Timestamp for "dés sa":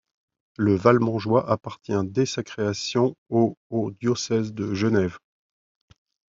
2.05-2.41